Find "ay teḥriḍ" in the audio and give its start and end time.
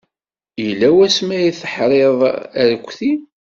1.39-2.19